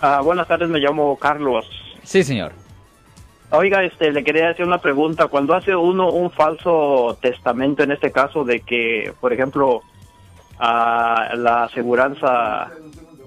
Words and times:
Ah, 0.00 0.20
buenas 0.22 0.46
tardes, 0.46 0.68
me 0.68 0.78
llamo 0.78 1.16
Carlos. 1.18 1.68
Sí, 2.04 2.22
señor. 2.22 2.52
Oiga, 3.50 3.82
este, 3.82 4.12
le 4.12 4.22
quería 4.22 4.50
hacer 4.50 4.64
una 4.64 4.78
pregunta. 4.78 5.26
Cuando 5.26 5.54
hace 5.54 5.74
uno 5.74 6.10
un 6.10 6.30
falso 6.30 7.18
testamento, 7.20 7.82
en 7.82 7.92
este 7.92 8.12
caso, 8.12 8.44
de 8.44 8.60
que, 8.60 9.12
por 9.20 9.32
ejemplo, 9.32 9.82
a 10.58 11.30
la 11.34 11.64
aseguranza, 11.64 12.68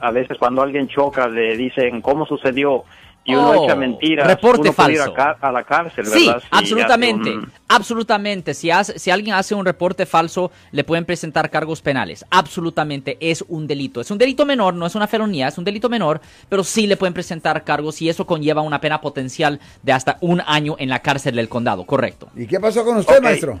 a 0.00 0.10
veces 0.10 0.38
cuando 0.38 0.62
alguien 0.62 0.88
choca, 0.88 1.28
le 1.28 1.56
dicen 1.56 2.00
cómo 2.00 2.24
sucedió 2.26 2.84
y 3.24 3.34
uno 3.34 3.50
Oh, 3.50 3.64
echa 3.64 3.74
mentiras, 3.74 4.26
reporte 4.26 4.60
uno 4.68 4.72
puede 4.72 4.92
ir 4.92 4.98
falso. 4.98 5.14
a, 5.40 5.52
la 5.52 5.64
cárcel, 5.64 6.04
Sí, 6.06 6.26
¿verdad? 6.26 6.42
Absolutamente, 6.50 7.30
un- 7.30 7.52
absolutamente. 7.68 8.54
Si, 8.54 8.70
hace- 8.70 8.98
si 8.98 9.10
alguien 9.10 9.34
hace 9.34 9.54
un 9.54 9.64
reporte 9.64 10.06
falso, 10.06 10.50
le 10.72 10.84
pueden 10.84 11.04
presentar 11.04 11.48
cargos 11.50 11.80
penales. 11.80 12.24
Absolutamente, 12.30 13.16
es 13.20 13.44
un 13.48 13.66
delito. 13.66 14.00
Es 14.00 14.10
un 14.10 14.18
delito 14.18 14.44
menor, 14.46 14.74
no 14.74 14.86
es 14.86 14.94
una 14.94 15.06
felonía, 15.06 15.48
es 15.48 15.58
un 15.58 15.64
delito 15.64 15.88
menor, 15.88 16.20
pero 16.48 16.62
sí 16.64 16.86
le 16.86 16.96
pueden 16.96 17.14
presentar 17.14 17.64
cargos 17.64 18.00
y 18.02 18.08
eso 18.08 18.26
conlleva 18.26 18.62
una 18.62 18.80
pena 18.80 19.00
potencial 19.00 19.60
de 19.82 19.92
hasta 19.92 20.18
un 20.20 20.42
año 20.46 20.76
en 20.78 20.88
la 20.88 20.98
cárcel 21.00 21.36
del 21.36 21.48
condado, 21.48 21.84
correcto. 21.84 22.28
¿Y 22.36 22.46
qué 22.46 22.60
pasó 22.60 22.84
con 22.84 22.96
usted, 22.98 23.22
maestro? 23.22 23.60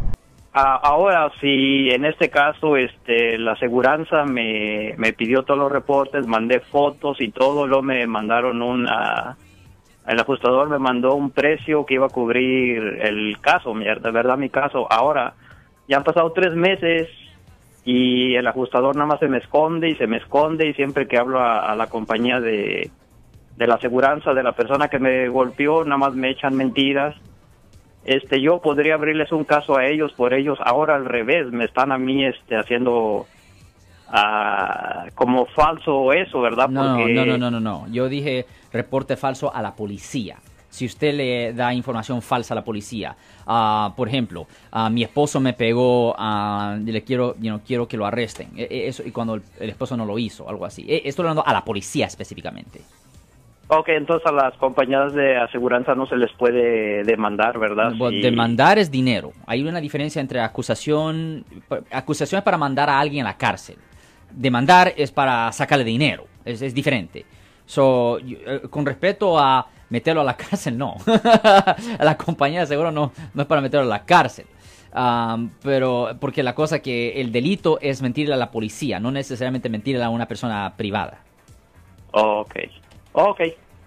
Ah, 0.58 0.80
ahora, 0.82 1.30
si 1.38 1.90
en 1.90 2.06
este 2.06 2.30
caso 2.30 2.78
este, 2.78 3.36
la 3.36 3.52
aseguranza 3.52 4.24
me, 4.24 4.94
me 4.96 5.12
pidió 5.12 5.42
todos 5.42 5.60
los 5.60 5.70
reportes, 5.70 6.26
mandé 6.26 6.60
fotos 6.60 7.20
y 7.20 7.30
todo, 7.30 7.66
luego 7.66 7.82
me 7.82 8.06
mandaron 8.06 8.62
un... 8.62 8.88
el 10.06 10.20
ajustador 10.20 10.68
me 10.68 10.78
mandó 10.78 11.14
un 11.14 11.30
precio 11.30 11.84
que 11.84 11.94
iba 11.94 12.06
a 12.06 12.10
cubrir 12.10 12.98
el 13.00 13.38
caso, 13.40 13.74
mierda, 13.74 14.10
verdad 14.10 14.38
mi 14.38 14.50
caso. 14.50 14.86
Ahora, 14.90 15.34
ya 15.88 15.96
han 15.96 16.04
pasado 16.04 16.32
tres 16.32 16.54
meses 16.54 17.08
y 17.84 18.34
el 18.34 18.46
ajustador 18.46 18.96
nada 18.96 19.06
más 19.06 19.20
se 19.20 19.28
me 19.28 19.38
esconde 19.38 19.88
y 19.88 19.96
se 19.96 20.06
me 20.06 20.18
esconde 20.18 20.68
y 20.68 20.74
siempre 20.74 21.06
que 21.06 21.18
hablo 21.18 21.40
a, 21.40 21.70
a 21.70 21.76
la 21.76 21.88
compañía 21.88 22.40
de, 22.40 22.90
de 23.56 23.66
la 23.66 23.74
aseguranza 23.74 24.34
de 24.34 24.42
la 24.42 24.52
persona 24.52 24.88
que 24.88 24.98
me 24.98 25.28
golpeó, 25.28 25.84
nada 25.84 25.98
más 25.98 26.14
me 26.14 26.30
echan 26.30 26.56
mentiras 26.56 27.14
este 28.06 28.40
yo 28.40 28.60
podría 28.60 28.94
abrirles 28.94 29.32
un 29.32 29.44
caso 29.44 29.76
a 29.76 29.86
ellos 29.86 30.12
por 30.12 30.32
ellos 30.32 30.58
ahora 30.64 30.94
al 30.94 31.04
revés 31.06 31.50
me 31.50 31.64
están 31.64 31.90
a 31.90 31.98
mí 31.98 32.24
este 32.24 32.56
haciendo 32.56 33.26
ah, 34.08 35.06
como 35.14 35.46
falso 35.46 36.12
eso 36.12 36.40
verdad 36.40 36.68
No, 36.68 36.96
porque 36.98 37.12
no, 37.14 37.24
no, 37.26 37.38
no, 37.38 37.50
no, 37.50 37.60
no. 37.60 37.86
Yo 37.92 38.08
dije 38.08 38.46
reporte 38.72 39.16
falso 39.16 39.54
a 39.54 39.62
la 39.62 39.74
policía. 39.74 40.36
Si 40.68 40.84
usted 40.84 41.14
le 41.14 41.52
da 41.54 41.72
información 41.72 42.20
falsa 42.20 42.52
a 42.52 42.56
la 42.56 42.64
policía, 42.64 43.16
ah, 43.46 43.94
por 43.96 44.08
ejemplo, 44.08 44.46
ah, 44.72 44.90
mi 44.90 45.02
esposo 45.02 45.40
me 45.40 45.54
pegó, 45.54 46.14
y 46.84 46.92
le 46.92 47.02
quiero, 47.02 47.34
you 47.36 47.48
know, 47.48 47.60
quiero 47.66 47.88
que 47.88 47.96
lo 47.96 48.04
arresten. 48.04 48.50
E- 48.56 48.68
e- 48.70 48.88
Eso 48.88 49.02
y 49.06 49.10
cuando 49.10 49.36
el, 49.36 49.42
el 49.58 49.70
esposo 49.70 49.96
no 49.96 50.04
lo 50.04 50.18
hizo, 50.18 50.48
algo 50.48 50.66
así. 50.66 50.84
E- 50.86 51.02
Estoy 51.06 51.22
hablando 51.22 51.46
a 51.46 51.52
la 51.52 51.64
policía 51.64 52.06
específicamente. 52.06 52.82
Ok, 53.68 53.88
entonces 53.88 54.24
a 54.26 54.32
las 54.32 54.54
compañías 54.58 55.12
de 55.12 55.36
aseguranza 55.38 55.94
no 55.94 56.06
se 56.06 56.16
les 56.16 56.30
puede 56.34 57.02
demandar 57.02 57.58
verdad 57.58 57.92
Bueno, 57.96 58.18
Demandar 58.22 58.78
es 58.78 58.90
dinero. 58.92 59.32
Hay 59.46 59.64
una 59.64 59.80
diferencia 59.80 60.20
entre 60.20 60.40
acusación, 60.40 61.44
acusación 61.90 62.38
es 62.38 62.44
para 62.44 62.58
mandar 62.58 62.88
a 62.88 63.00
alguien 63.00 63.26
a 63.26 63.30
la 63.30 63.36
cárcel. 63.36 63.76
Demandar 64.36 64.94
es 64.96 65.10
para 65.10 65.50
sacarle 65.50 65.84
dinero. 65.84 66.26
Es, 66.44 66.62
es 66.62 66.72
diferente. 66.72 67.26
So, 67.64 68.18
eh, 68.20 68.62
con 68.70 68.86
respecto 68.86 69.38
a 69.38 69.66
meterlo 69.90 70.20
a 70.20 70.24
la 70.24 70.36
cárcel, 70.36 70.78
no. 70.78 70.96
la 71.98 72.16
compañía 72.16 72.60
de 72.60 72.66
seguro 72.66 72.92
no, 72.92 73.12
no 73.34 73.42
es 73.42 73.48
para 73.48 73.60
meterlo 73.60 73.86
a 73.86 73.88
la 73.88 74.04
cárcel. 74.04 74.46
Pero 75.62 76.16
porque 76.20 76.42
la 76.42 76.54
cosa 76.54 76.78
que 76.78 77.20
el 77.20 77.30
delito 77.30 77.78
es 77.82 78.00
mentirle 78.00 78.32
a 78.32 78.38
la 78.38 78.50
policía, 78.50 78.98
no 78.98 79.10
necesariamente 79.10 79.68
mentirle 79.68 80.02
a 80.02 80.08
una 80.08 80.26
persona 80.26 80.72
privada. 80.76 81.18
ok 82.12 82.54
ok 83.12 83.40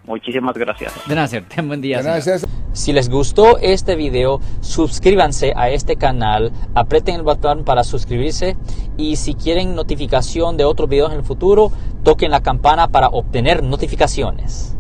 muchísimas 0.03 0.55
gracias 0.55 0.93
De 1.07 1.15
nada. 1.15 1.27
Ten 1.47 1.67
buen 1.67 1.81
día. 1.81 1.99
señor. 1.99 2.13
Gracias. 2.15 2.47
Si 2.73 2.93
les 2.93 3.09
gustó 3.09 3.57
este 3.57 3.95
video, 3.95 4.39
suscríbanse 4.61 5.53
a 5.55 5.69
este 5.69 5.95
canal, 5.95 6.51
aprieten 6.75 7.15
el 7.15 7.23
botón 7.23 7.63
para 7.65 7.83
suscribirse 7.83 8.55
y 8.97 9.15
si 9.15 9.33
quieren 9.33 9.75
notificación 9.75 10.55
de 10.55 10.65
otros 10.65 10.87
videos 10.87 11.11
en 11.11 11.19
el 11.19 11.25
futuro, 11.25 11.71
toquen 12.03 12.31
la 12.31 12.41
campana 12.41 12.87
para 12.87 13.07
obtener 13.07 13.63
notificaciones. 13.63 14.75